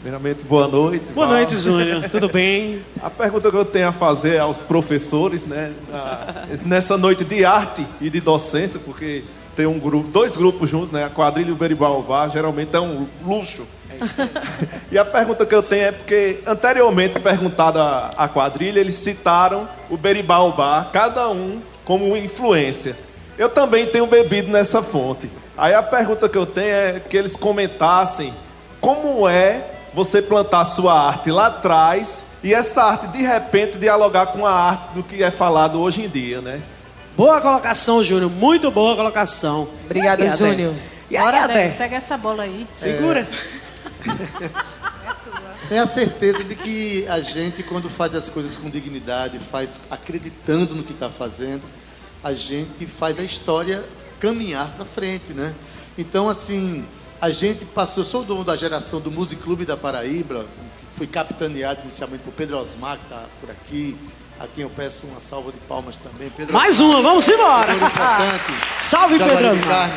[0.00, 1.04] Primeiramente, boa noite.
[1.12, 1.36] Boa Val.
[1.36, 2.08] noite, Júnior.
[2.08, 2.80] Tudo bem?
[3.02, 5.72] A pergunta que eu tenho a fazer aos professores, né,
[6.64, 9.24] nessa noite de arte e de docência, porque
[9.56, 13.06] tem um grupo, dois grupos juntos, né, a quadrilha e o Beribaubá, geralmente é um
[13.26, 13.66] luxo.
[14.90, 19.68] E a pergunta que eu tenho é porque anteriormente perguntada à à quadrilha, eles citaram
[19.90, 22.96] o Beribaubá, cada um como influência.
[23.36, 25.30] Eu também tenho bebido nessa fonte.
[25.56, 28.32] Aí a pergunta que eu tenho é que eles comentassem
[28.80, 29.62] como é
[29.94, 34.94] você plantar sua arte lá atrás e essa arte de repente dialogar com a arte
[34.94, 36.60] do que é falado hoje em dia, né?
[37.16, 38.30] Boa colocação, Júnior.
[38.30, 39.68] Muito boa colocação.
[39.84, 40.28] Obrigada?
[40.28, 40.74] Júnior.
[41.10, 41.54] E aí, Bora, Adé?
[41.54, 42.66] Débora, pega essa bola aí.
[42.74, 43.24] Segura.
[43.24, 43.67] Tenho
[45.78, 50.82] a certeza de que a gente, quando faz as coisas com dignidade, faz acreditando no
[50.82, 51.62] que está fazendo,
[52.22, 53.84] a gente faz a história
[54.18, 55.54] caminhar para frente, né?
[55.96, 56.84] Então, assim,
[57.20, 61.06] a gente passou, eu sou dono da geração do Music Clube da Paraíba, que foi
[61.06, 63.96] capitaneado inicialmente por Pedro Osmar, que está por aqui,
[64.40, 66.30] a quem eu peço uma salva de palmas também.
[66.30, 67.74] Pedro Mais Osmar, uma, vamos embora.
[67.74, 68.52] importante.
[68.78, 69.92] Salve, Pedro Osmar.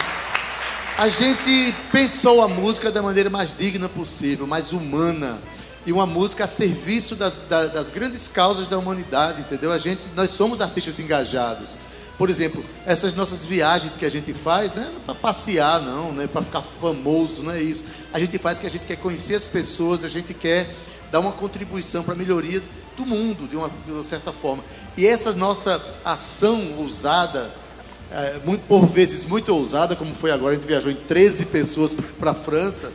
[0.97, 5.39] A gente pensou a música da maneira mais digna possível, mais humana.
[5.85, 9.71] E uma música a serviço das, da- das grandes causas da humanidade, entendeu?
[9.71, 11.69] A gente, nós somos artistas engajados.
[12.19, 16.21] Por exemplo, essas nossas viagens que a gente faz, não é para passear, não, não
[16.21, 17.83] é para ficar famoso, não é isso.
[18.13, 20.69] A gente faz que a gente quer conhecer as pessoas, a gente quer
[21.11, 22.61] dar uma contribuição para a melhoria
[22.95, 24.63] do mundo, de uma, de uma certa forma.
[24.95, 27.49] E essa nossa ação ousada,
[28.11, 31.93] é, muito, por vezes muito ousada, como foi agora, a gente viajou em 13 pessoas
[31.93, 32.91] para a França,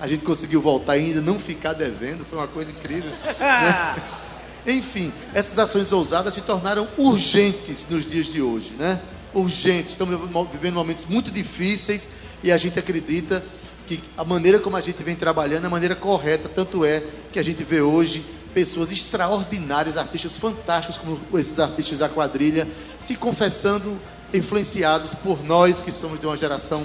[0.00, 3.10] a gente conseguiu voltar e ainda não ficar devendo, foi uma coisa incrível.
[3.38, 3.96] né?
[4.66, 8.98] Enfim, essas ações ousadas se tornaram urgentes nos dias de hoje, né?
[9.34, 10.18] Urgentes, estamos
[10.50, 12.08] vivendo momentos muito difíceis
[12.42, 13.44] e a gente acredita
[13.86, 17.38] que a maneira como a gente vem trabalhando é a maneira correta, tanto é que
[17.38, 22.66] a gente vê hoje pessoas extraordinárias, artistas fantásticos como esses artistas da quadrilha,
[22.98, 23.98] se confessando
[24.34, 26.82] influenciados por nós que somos de uma geração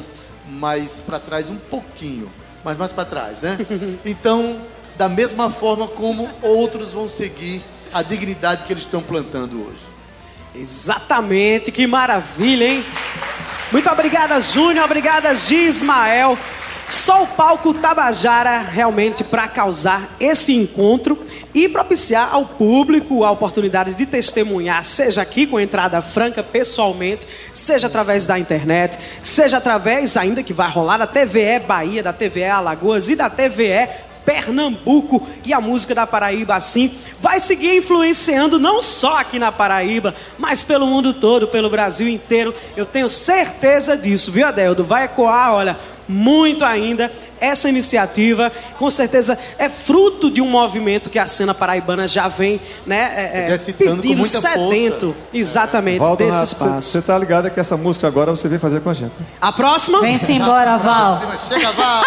[0.48, 2.32] mais para trás um pouquinho,
[2.64, 3.58] mas mais para trás, né?
[4.06, 4.62] Então,
[4.98, 9.82] da mesma forma como outros vão seguir a dignidade que eles estão plantando hoje.
[10.56, 12.86] Exatamente, que maravilha, hein?
[13.72, 14.86] Muito obrigada, Júnior.
[14.86, 16.38] Obrigada, Gismael.
[16.90, 21.24] Só o palco Tabajara realmente para causar esse encontro
[21.54, 27.86] e propiciar ao público a oportunidade de testemunhar, seja aqui com entrada franca pessoalmente, seja
[27.86, 33.08] através da internet, seja através ainda que vai rolar da TVE Bahia, da TVE Alagoas
[33.08, 33.88] e da TVE
[34.26, 40.16] Pernambuco e a música da Paraíba assim vai seguir influenciando não só aqui na Paraíba,
[40.40, 42.54] mas pelo mundo todo, pelo Brasil inteiro.
[42.76, 44.84] Eu tenho certeza disso, viu, Adeldo?
[44.84, 45.78] Vai ecoar, olha,
[46.10, 48.52] muito ainda essa iniciativa.
[48.78, 53.32] Com certeza é fruto de um movimento que a cena paraibana já vem, né, é,
[53.40, 54.50] é, Exercitando pedindo, muita força.
[54.58, 56.82] sedento, exatamente, Valdo desse Nato, espaço.
[56.90, 59.14] Você tá ligado que essa música agora você vem fazer com a gente.
[59.40, 60.02] A próxima?
[60.02, 61.18] Vem-se embora, Val.
[61.20, 62.04] Próxima, chega, Val!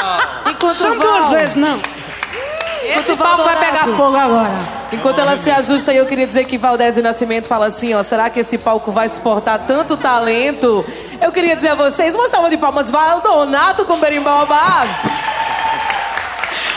[0.51, 1.81] Enquanto Chama Val- duas vezes, não.
[2.85, 4.83] Esse palco vai pegar fogo agora.
[4.93, 8.41] Enquanto ela se ajusta, eu queria dizer que Valdésio Nascimento fala assim, ó, será que
[8.41, 10.85] esse palco vai suportar tanto talento?
[11.21, 14.87] Eu queria dizer a vocês, uma salva de palmas, Valdonato com Berimbaubá.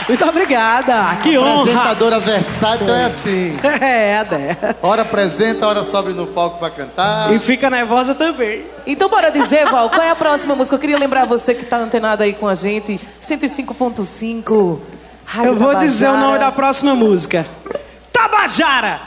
[0.08, 1.16] Muito obrigada.
[1.20, 1.62] Que honra.
[1.62, 3.56] Apresentadora versátil é assim.
[3.80, 4.56] É, Adé.
[4.80, 7.32] Hora apresenta, hora sobe no palco para cantar.
[7.32, 8.64] E fica nervosa também.
[8.86, 10.76] Então bora dizer, Val, qual é a próxima música?
[10.76, 14.78] Eu queria lembrar você que tá antenado aí com a gente, 105.5.
[15.26, 15.86] Rádio Eu vou Tabajara.
[15.86, 17.46] dizer o nome da próxima música.
[18.12, 19.00] Tabajara!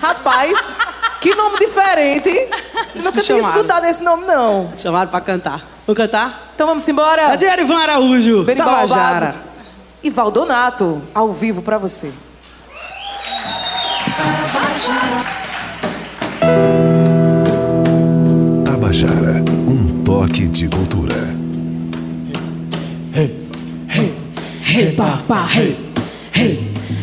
[0.00, 0.76] Rapaz,
[1.20, 2.30] que nome diferente.
[2.94, 3.48] Nunca me tinha chamaram.
[3.56, 4.72] escutado esse nome, não.
[4.76, 5.62] Chamaram pra cantar.
[5.86, 6.50] Vamos cantar?
[6.54, 7.22] Então vamos embora.
[7.30, 8.44] Cadê Erivan Araújo?
[8.44, 9.26] Berimbau Tabajara.
[9.26, 9.38] Babo.
[10.04, 12.12] E Valdonato, ao vivo pra você.
[18.64, 21.14] Tabajara, um toque de cultura.
[24.74, 25.76] Hey, papa, hey,
[26.32, 26.56] hey,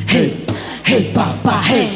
[0.07, 0.33] hey,
[0.83, 1.87] hey, papa, hey.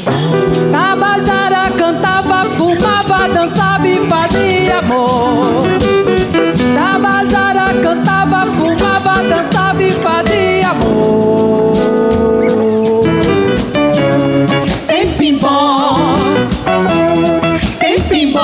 [0.72, 5.64] Tabajara cantava, fumava, dançava e fazia amor.
[6.76, 11.74] Tabajara cantava, fumava, dançava e fazia amor.
[14.86, 16.20] Tem pimbom,
[17.80, 18.44] tem pimbom.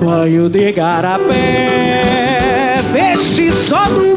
[0.00, 4.09] Banho de garapé, peixe só do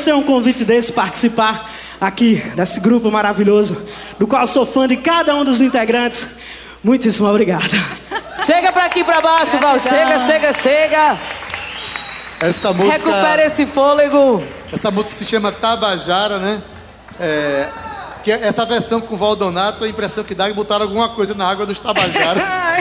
[0.00, 1.70] agradecer um convite desse, participar
[2.00, 3.76] aqui desse grupo maravilhoso,
[4.18, 6.26] do qual sou fã de cada um dos integrantes.
[6.82, 7.68] Muitíssimo obrigado.
[8.46, 9.78] Chega pra aqui pra baixo, Val.
[9.78, 11.18] Chega, chega, chega.
[12.40, 14.42] Essa música, Recupera esse fôlego.
[14.72, 16.62] essa música se chama Tabajara, né?
[17.20, 17.68] É,
[18.24, 21.10] que é- essa versão com o Valdonato, a impressão que dá é que botaram alguma
[21.10, 22.40] coisa na água dos Tabajara.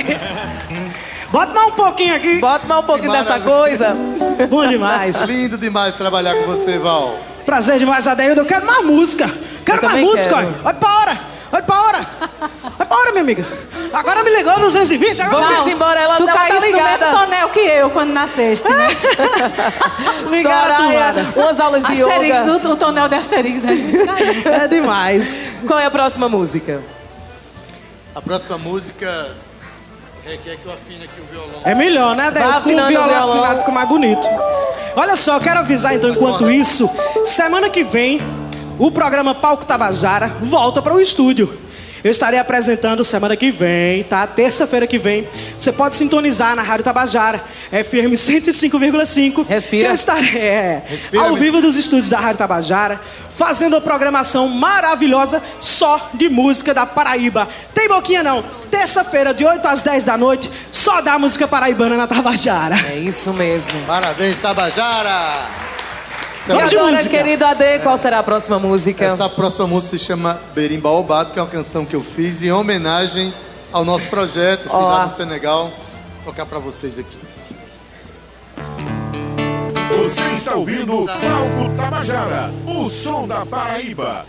[1.31, 2.39] Bota mais um pouquinho aqui.
[2.39, 3.95] Bota mais um pouquinho dessa coisa.
[4.49, 5.21] Bom demais.
[5.23, 7.17] Lindo demais trabalhar com você, Val.
[7.45, 8.41] Prazer demais, Adeildo.
[8.41, 9.29] Eu quero mais música.
[9.65, 10.35] Quero Eu mais música.
[10.35, 10.55] quero.
[10.63, 11.19] Olha pra hora.
[11.51, 12.07] Olha pra hora.
[12.41, 13.45] Olha pra hora, minha amiga.
[13.91, 15.21] Agora me ligou no 220.
[15.21, 17.11] Agora Vamos embora, ela, Tu ela tá caíste no mesmo ligada.
[17.11, 18.87] tonel que eu quando nasceste, né?
[20.77, 21.27] Turmada.
[21.35, 22.67] umas aulas de Asterix, yoga.
[22.69, 23.73] o, o tonel de Asterix, né?
[24.45, 25.39] É demais.
[25.65, 26.81] Qual é a próxima música?
[28.13, 29.31] A próxima música
[30.29, 31.61] requer que eu afine aqui o violão.
[31.63, 32.61] É melhor, né, Adeildo?
[32.61, 33.31] Com o violão violão.
[33.31, 34.27] afinado fica mais bonito.
[34.95, 36.89] Olha só, eu quero avisar então, enquanto isso,
[37.23, 38.21] semana que vem,
[38.77, 41.68] o programa Palco Tabajara volta para o estúdio.
[42.03, 44.25] Eu estarei apresentando semana que vem, tá?
[44.25, 45.27] Terça-feira que vem.
[45.57, 49.45] Você pode sintonizar na Rádio Tabajara, FM 105,5.
[49.47, 49.89] Respira.
[49.89, 52.99] Eu estarei é, Respira, ao vivo dos estúdios da Rádio Tabajara,
[53.37, 57.47] fazendo uma programação maravilhosa só de música da Paraíba.
[57.73, 58.43] Tem boquinha não.
[58.71, 62.75] Terça-feira, de 8 às 10 da noite, só da música paraibana na Tabajara.
[62.89, 63.81] É isso mesmo.
[63.85, 65.68] Parabéns, Tabajara!
[66.47, 67.17] Vamos agora, música.
[67.17, 69.05] querido AD, qual será a próxima música?
[69.05, 72.51] Essa próxima música se chama Berimbau Baobado, que é uma canção que eu fiz em
[72.51, 73.33] homenagem
[73.71, 75.71] ao nosso projeto, fiz lá no Senegal.
[76.23, 77.17] Vou tocar para vocês aqui.
[79.89, 84.25] Você está ouvindo Palco Tabajara, o som da Paraíba.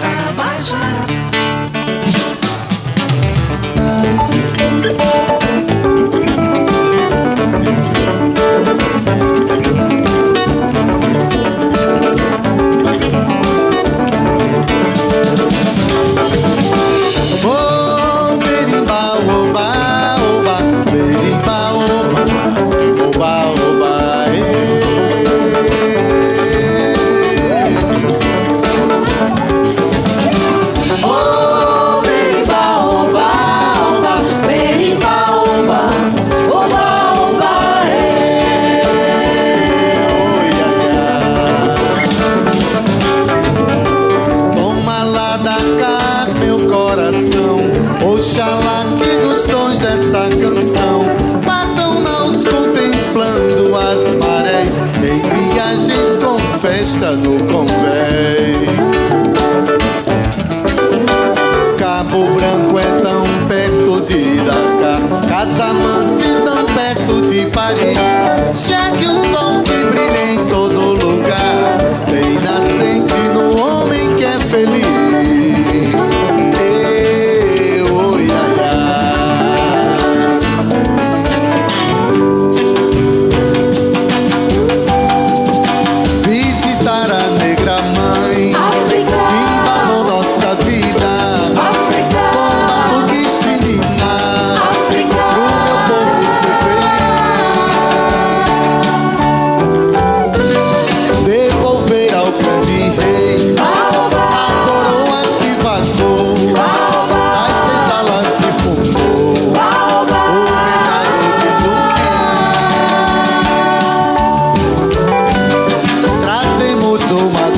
[0.00, 1.29] Tabajara.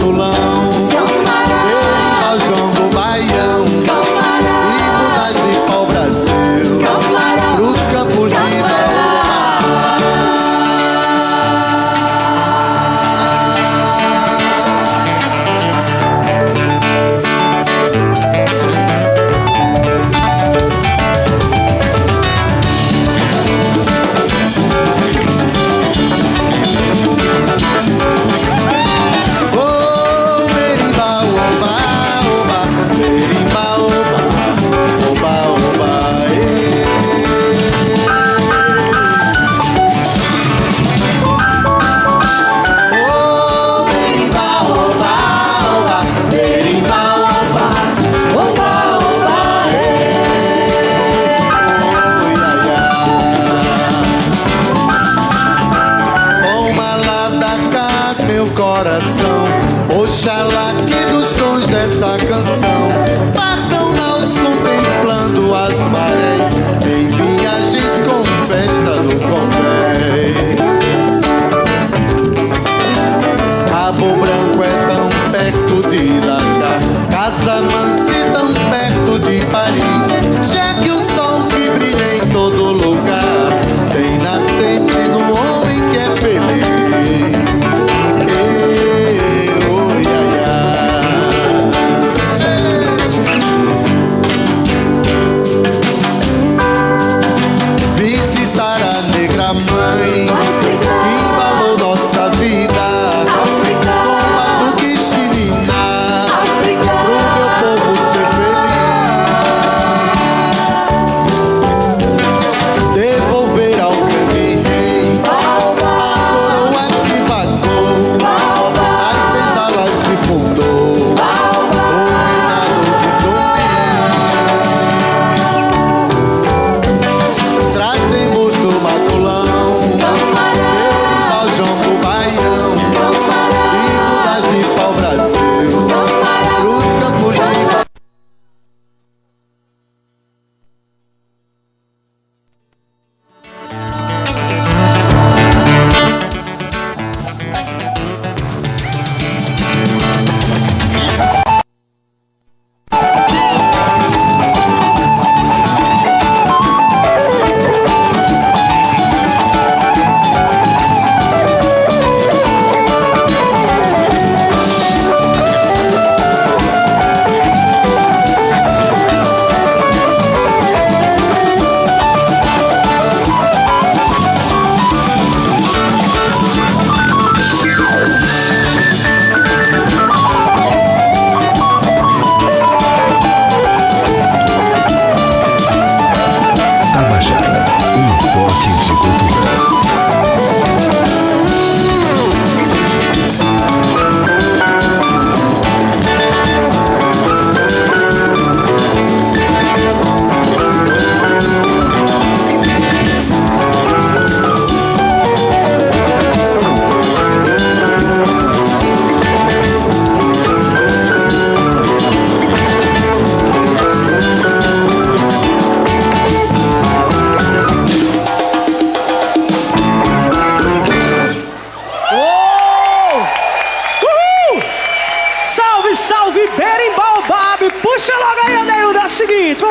[0.02, 0.51] no lar.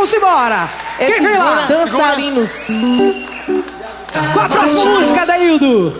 [0.02, 0.70] vamos embora.
[1.00, 1.66] Esses Segura.
[1.68, 2.50] dançarinos.
[2.50, 3.14] Segura.
[4.34, 5.94] Qual a próxima música, Daildo?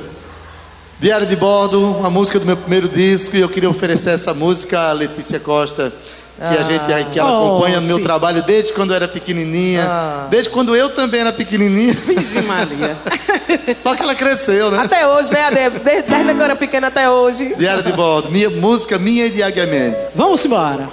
[1.00, 4.90] Diário de Bordo, a música do meu primeiro disco, e eu queria oferecer essa música
[4.90, 5.94] a Letícia Costa,
[6.36, 7.04] que ah, a gente ah.
[7.12, 8.04] que ela oh, acompanha no meu sim.
[8.04, 10.28] trabalho desde quando eu era pequenininha, ah.
[10.32, 11.94] desde quando eu também era pequenininha.
[11.94, 12.98] Vixe Maria.
[13.78, 14.80] Só que ela cresceu, né?
[14.80, 15.80] Até hoje, né, Ade?
[15.80, 17.54] Desde, quando eu era pequena até hoje.
[17.56, 20.16] Diário de Bordo, minha música, minha e de Águia Mendes.
[20.16, 20.90] Vamos embora.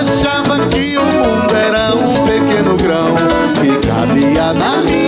[0.00, 3.14] achava que o mundo era um pequeno grão
[3.60, 4.99] que cabia na minha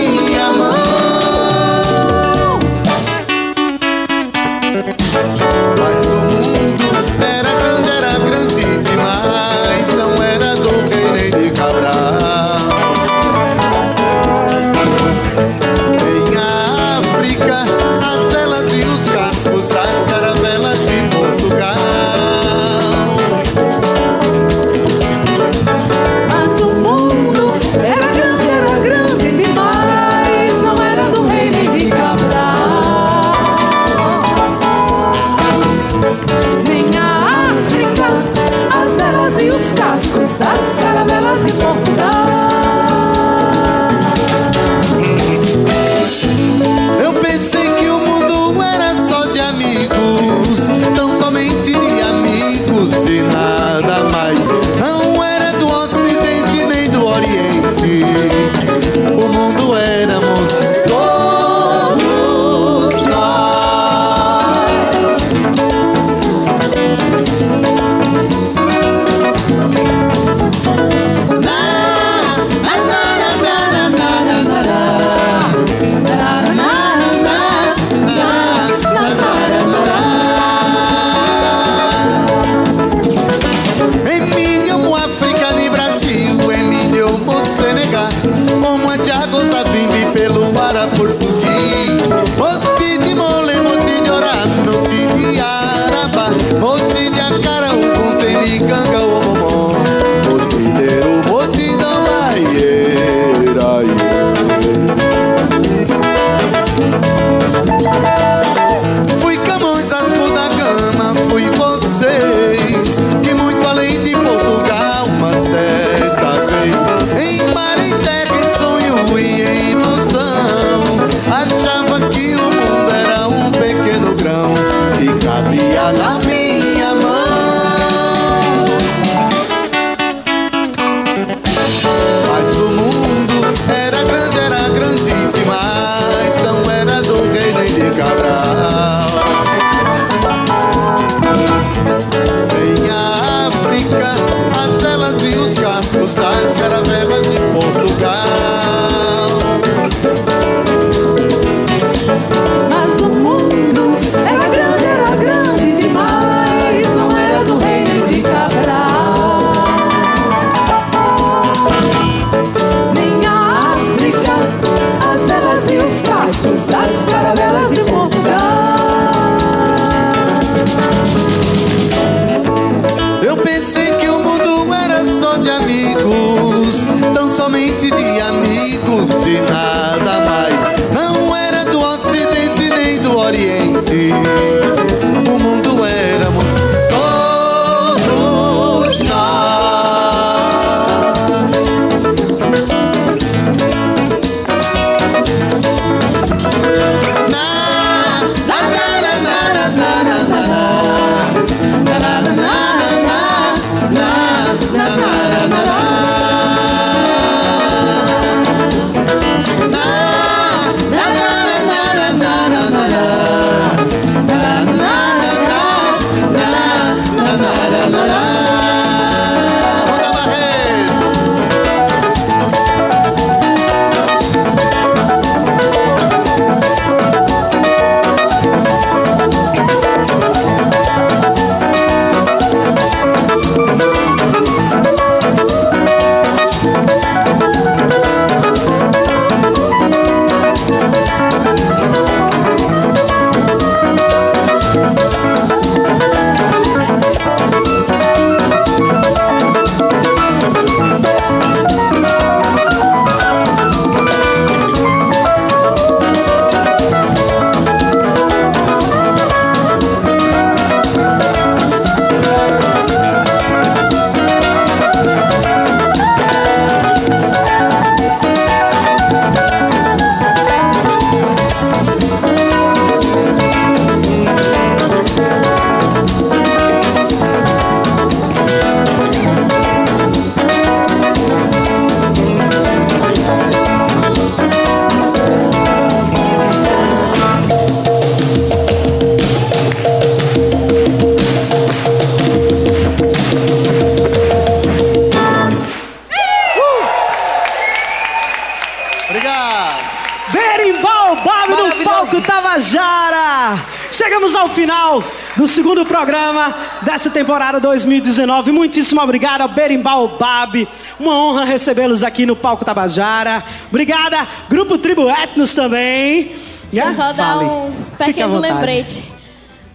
[307.53, 308.51] dessa temporada 2019.
[308.51, 310.67] Muitíssimo obrigado ao Berimbau Bab.
[310.99, 313.43] Uma honra recebê-los aqui no Palco Tabajara.
[313.69, 316.31] Obrigada, Grupo Tribo Etnos também.
[316.71, 317.45] Deixa eu só dar Fale.
[317.45, 319.03] um pequeno lembrete.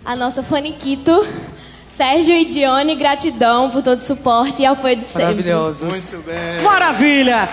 [0.05, 1.27] A nossa Faniquito,
[1.93, 5.25] Sérgio e Dione, gratidão por todo o suporte e apoio de sempre.
[5.25, 6.15] Maravilhosos.
[6.15, 6.63] Muito bem.
[6.63, 7.49] Maravilha!